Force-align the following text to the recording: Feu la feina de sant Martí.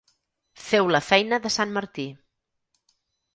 Feu 0.69 0.89
la 0.95 1.01
feina 1.09 1.39
de 1.43 1.51
sant 1.57 1.75
Martí. 1.77 2.07